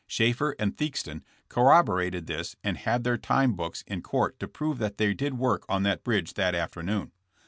Shaeffer 0.07 0.55
and 0.57 0.75
Theakston 0.75 1.21
corroborated 1.47 2.25
this 2.25 2.55
and 2.63 2.75
had 2.75 3.03
their 3.03 3.19
time 3.19 3.53
books 3.53 3.83
in 3.85 4.01
court 4.01 4.39
to 4.39 4.47
prove 4.47 4.79
that 4.79 4.97
they 4.97 5.13
did 5.13 5.35
work 5.37 5.63
on 5.69 5.83
that 5.83 6.03
bridge 6.03 6.33
that 6.33 6.55
afternoon. 6.55 7.11